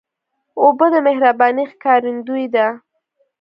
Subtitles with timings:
[0.61, 2.67] اوبه د مهربانۍ ښکارندویي ده.